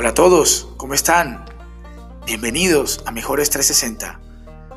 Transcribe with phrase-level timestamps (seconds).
[0.00, 1.44] Hola a todos, ¿cómo están?
[2.24, 4.20] Bienvenidos a Mejores 360.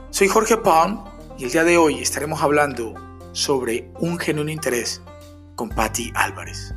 [0.10, 1.06] Soy Jorge Palm
[1.38, 2.96] y el día de hoy estaremos hablando
[3.32, 5.00] sobre un genuino interés
[5.56, 6.74] con Patti Álvarez.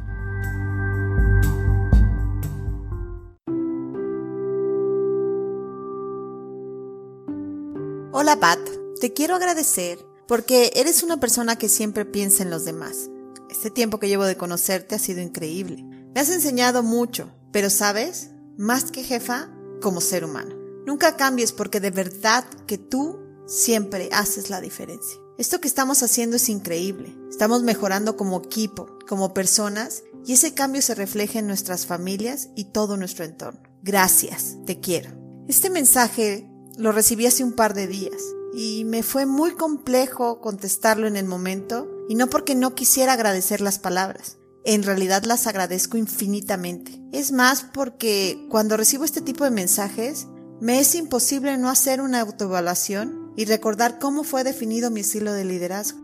[8.12, 8.60] Hola Pat,
[9.00, 13.08] te quiero agradecer porque eres una persona que siempre piensa en los demás.
[13.48, 15.82] Este tiempo que llevo de conocerte ha sido increíble.
[16.14, 19.50] Me has enseñado mucho, pero sabes, más que jefa,
[19.80, 20.54] como ser humano.
[20.86, 25.18] Nunca cambies porque de verdad que tú siempre haces la diferencia.
[25.36, 27.16] Esto que estamos haciendo es increíble.
[27.28, 32.66] Estamos mejorando como equipo, como personas, y ese cambio se refleja en nuestras familias y
[32.66, 33.60] todo nuestro entorno.
[33.82, 35.10] Gracias, te quiero.
[35.48, 38.22] Este mensaje lo recibí hace un par de días
[38.54, 43.60] y me fue muy complejo contestarlo en el momento y no porque no quisiera agradecer
[43.60, 44.38] las palabras.
[44.64, 46.98] En realidad las agradezco infinitamente.
[47.12, 50.26] Es más porque cuando recibo este tipo de mensajes
[50.60, 55.44] me es imposible no hacer una autoevaluación y recordar cómo fue definido mi estilo de
[55.44, 55.98] liderazgo.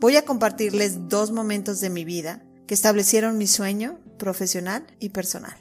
[0.00, 5.56] Voy a compartirles dos momentos de mi vida que establecieron mi sueño profesional y personal.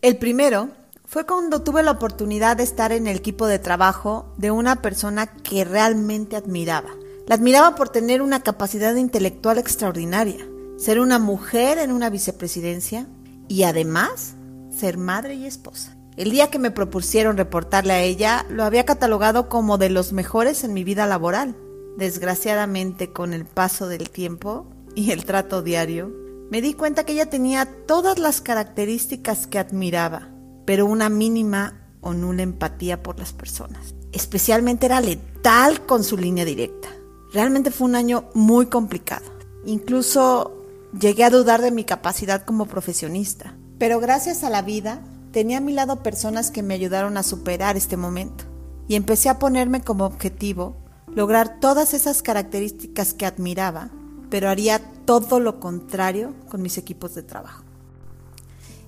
[0.00, 0.70] El primero
[1.04, 5.26] fue cuando tuve la oportunidad de estar en el equipo de trabajo de una persona
[5.26, 6.90] que realmente admiraba.
[7.26, 10.46] La admiraba por tener una capacidad intelectual extraordinaria,
[10.76, 13.06] ser una mujer en una vicepresidencia
[13.48, 14.34] y además
[14.70, 15.96] ser madre y esposa.
[16.16, 20.64] El día que me propusieron reportarle a ella, lo había catalogado como de los mejores
[20.64, 21.56] en mi vida laboral.
[21.98, 26.12] Desgraciadamente, con el paso del tiempo y el trato diario,
[26.50, 32.12] me di cuenta que ella tenía todas las características que admiraba pero una mínima o
[32.12, 33.94] nula empatía por las personas.
[34.12, 36.88] Especialmente era letal con su línea directa.
[37.32, 39.24] Realmente fue un año muy complicado.
[39.64, 40.55] Incluso
[40.98, 43.56] llegué a dudar de mi capacidad como profesionista.
[43.78, 45.02] Pero gracias a la vida
[45.32, 48.44] tenía a mi lado personas que me ayudaron a superar este momento.
[48.88, 50.76] Y empecé a ponerme como objetivo
[51.08, 53.90] lograr todas esas características que admiraba,
[54.30, 57.64] pero haría todo lo contrario con mis equipos de trabajo.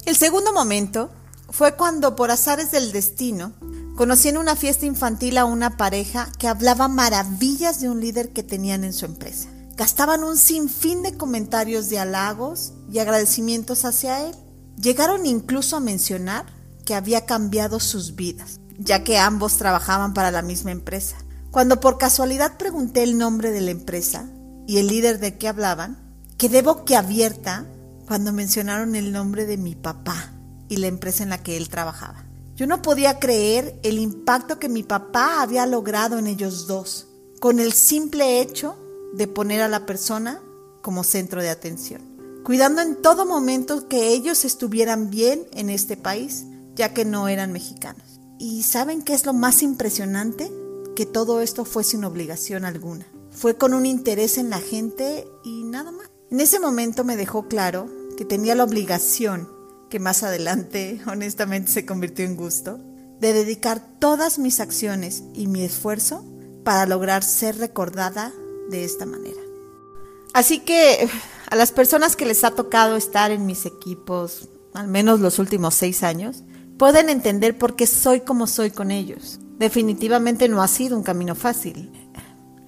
[0.05, 1.11] El segundo momento
[1.51, 3.53] fue cuando, por azares del destino,
[3.97, 8.43] conocí en una fiesta infantil a una pareja que hablaba maravillas de un líder que
[8.43, 9.49] tenían en su empresa.
[9.79, 14.35] Gastaban un sinfín de comentarios de halagos y agradecimientos hacia él.
[14.77, 16.47] Llegaron incluso a mencionar
[16.85, 21.17] que había cambiado sus vidas, ya que ambos trabajaban para la misma empresa.
[21.53, 24.29] Cuando por casualidad pregunté el nombre de la empresa
[24.67, 25.97] y el líder de qué hablaban,
[26.39, 27.65] quedé boquiabierta
[28.09, 30.33] cuando mencionaron el nombre de mi papá
[30.69, 32.25] y la empresa en la que él trabajaba.
[32.57, 37.07] Yo no podía creer el impacto que mi papá había logrado en ellos dos,
[37.39, 38.77] con el simple hecho
[39.19, 40.41] de poner a la persona
[40.81, 42.01] como centro de atención,
[42.45, 46.45] cuidando en todo momento que ellos estuvieran bien en este país,
[46.77, 48.21] ya que no eran mexicanos.
[48.39, 50.53] ¿Y saben qué es lo más impresionante?
[50.95, 53.07] Que todo esto fue sin obligación alguna.
[53.33, 56.09] Fue con un interés en la gente y nada más.
[56.31, 59.49] En ese momento me dejó claro que tenía la obligación
[59.91, 62.79] que más adelante honestamente se convirtió en gusto,
[63.19, 66.25] de dedicar todas mis acciones y mi esfuerzo
[66.63, 68.33] para lograr ser recordada
[68.69, 69.41] de esta manera.
[70.33, 71.09] Así que
[71.51, 75.75] a las personas que les ha tocado estar en mis equipos, al menos los últimos
[75.75, 76.43] seis años,
[76.79, 79.41] pueden entender por qué soy como soy con ellos.
[79.59, 81.93] Definitivamente no ha sido un camino fácil.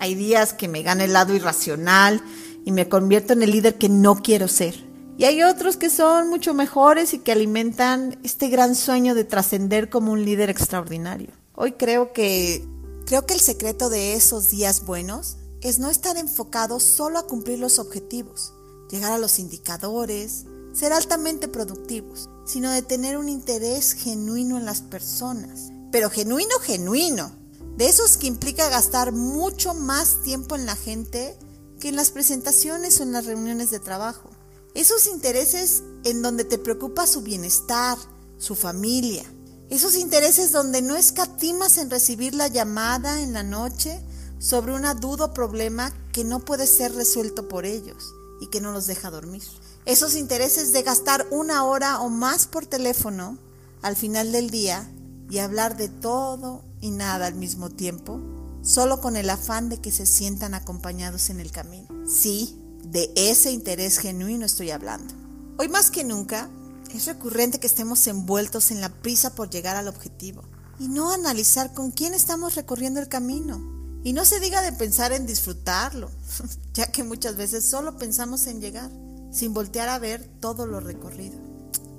[0.00, 2.22] Hay días que me gana el lado irracional
[2.64, 4.90] y me convierto en el líder que no quiero ser.
[5.18, 9.90] Y hay otros que son mucho mejores y que alimentan este gran sueño de trascender
[9.90, 11.28] como un líder extraordinario.
[11.54, 12.64] Hoy creo que
[13.04, 17.58] creo que el secreto de esos días buenos es no estar enfocado solo a cumplir
[17.58, 18.54] los objetivos,
[18.90, 24.80] llegar a los indicadores, ser altamente productivos, sino de tener un interés genuino en las
[24.80, 25.70] personas.
[25.92, 27.32] Pero genuino, genuino.
[27.76, 31.36] De esos que implica gastar mucho más tiempo en la gente
[31.78, 34.30] que en las presentaciones o en las reuniones de trabajo.
[34.74, 37.98] Esos intereses en donde te preocupa su bienestar,
[38.38, 39.24] su familia.
[39.68, 44.00] Esos intereses donde no escatimas en recibir la llamada en la noche
[44.40, 48.72] sobre una duda o problema que no puede ser resuelto por ellos y que no
[48.72, 49.42] los deja dormir.
[49.84, 53.38] Esos intereses de gastar una hora o más por teléfono
[53.82, 54.90] al final del día
[55.30, 58.20] y hablar de todo y nada al mismo tiempo,
[58.62, 61.86] solo con el afán de que se sientan acompañados en el camino.
[62.08, 65.14] Sí, de ese interés genuino estoy hablando.
[65.58, 66.48] Hoy más que nunca
[66.94, 70.42] es recurrente que estemos envueltos en la prisa por llegar al objetivo
[70.78, 73.79] y no analizar con quién estamos recorriendo el camino.
[74.02, 76.10] Y no se diga de pensar en disfrutarlo,
[76.74, 78.90] ya que muchas veces solo pensamos en llegar,
[79.32, 81.38] sin voltear a ver todo lo recorrido.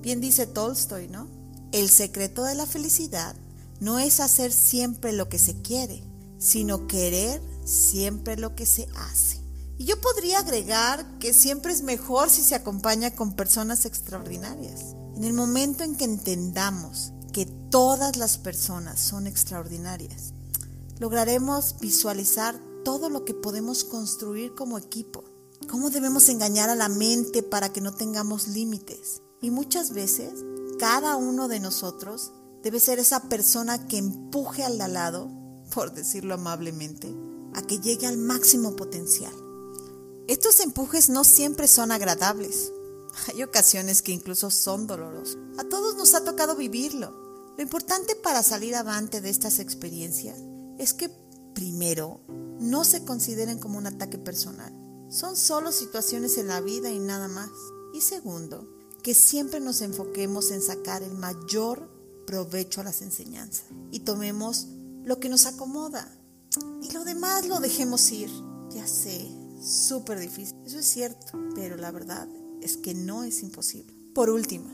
[0.02, 1.42] Bien dice Tolstoy, ¿no?
[1.72, 3.36] el secreto de la felicidad
[3.80, 6.04] no es hacer siempre lo que se quiere,
[6.38, 9.40] sino querer siempre lo que se hace.
[9.78, 14.96] Y yo podría agregar que siempre es mejor si se acompaña con personas extraordinarias.
[15.16, 20.34] En el momento en que entendamos que todas las personas son extraordinarias,
[21.02, 25.24] lograremos visualizar todo lo que podemos construir como equipo.
[25.68, 29.24] Cómo debemos engañar a la mente para que no tengamos límites.
[29.42, 30.32] Y muchas veces,
[30.78, 35.28] cada uno de nosotros debe ser esa persona que empuje al lado,
[35.74, 37.12] por decirlo amablemente,
[37.56, 39.34] a que llegue al máximo potencial.
[40.28, 42.72] Estos empujes no siempre son agradables.
[43.28, 45.40] Hay ocasiones que incluso son dolorosos.
[45.58, 47.12] A todos nos ha tocado vivirlo.
[47.58, 50.51] Lo importante para salir avante de estas experiencias
[50.82, 51.10] es que,
[51.54, 52.22] primero,
[52.60, 54.74] no se consideren como un ataque personal.
[55.10, 57.52] Son solo situaciones en la vida y nada más.
[57.94, 58.68] Y segundo,
[59.04, 61.88] que siempre nos enfoquemos en sacar el mayor
[62.26, 64.68] provecho a las enseñanzas y tomemos
[65.04, 66.08] lo que nos acomoda
[66.82, 68.32] y lo demás lo dejemos ir.
[68.72, 69.30] Ya sé,
[69.62, 72.28] súper difícil, eso es cierto, pero la verdad
[72.62, 73.94] es que no es imposible.
[74.16, 74.70] Por último,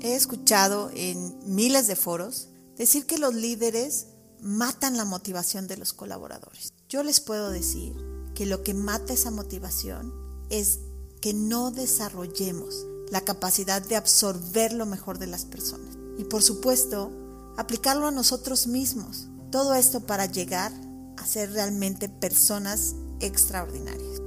[0.00, 4.06] he escuchado en miles de foros decir que los líderes
[4.44, 6.74] matan la motivación de los colaboradores.
[6.88, 7.96] Yo les puedo decir
[8.34, 10.12] que lo que mata esa motivación
[10.50, 10.80] es
[11.22, 15.96] que no desarrollemos la capacidad de absorber lo mejor de las personas.
[16.18, 17.10] Y por supuesto,
[17.56, 19.28] aplicarlo a nosotros mismos.
[19.50, 20.72] Todo esto para llegar
[21.16, 24.20] a ser realmente personas extraordinarias.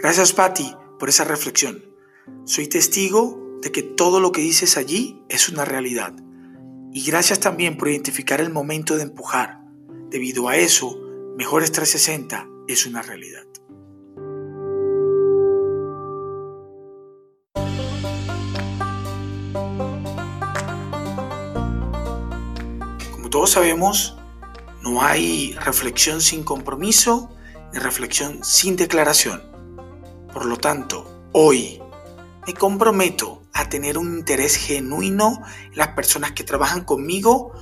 [0.00, 1.84] Gracias, Patti, por esa reflexión.
[2.44, 6.14] Soy testigo de que todo lo que dices allí es una realidad.
[6.92, 9.60] Y gracias también por identificar el momento de empujar.
[10.10, 10.98] Debido a eso,
[11.38, 13.44] Mejores 360 es una realidad.
[23.12, 24.16] Como todos sabemos,
[24.82, 27.30] no hay reflexión sin compromiso
[27.72, 29.47] ni reflexión sin declaración.
[30.32, 31.80] Por lo tanto, hoy
[32.46, 37.52] me comprometo a tener un interés genuino en las personas que trabajan conmigo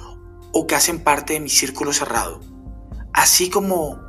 [0.52, 2.40] o que hacen parte de mi círculo cerrado.
[3.12, 4.00] Así como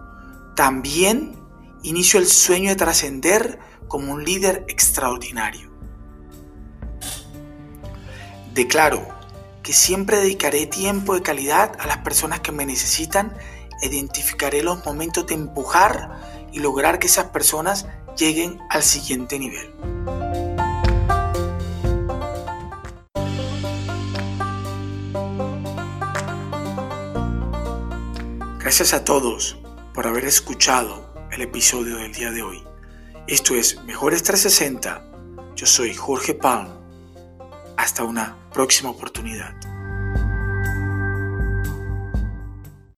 [0.56, 1.36] también
[1.84, 5.72] inicio el sueño de trascender como un líder extraordinario.
[8.54, 9.08] Declaro
[9.62, 13.38] que siempre dedicaré tiempo de calidad a las personas que me necesitan,
[13.84, 19.74] identificaré los momentos de empujar y lograr que esas personas lleguen al siguiente nivel.
[28.60, 29.58] Gracias a todos
[29.94, 32.64] por haber escuchado el episodio del día de hoy.
[33.28, 35.04] Esto es Mejores 360.
[35.56, 36.68] Yo soy Jorge Palm.
[37.78, 39.56] Hasta una próxima oportunidad.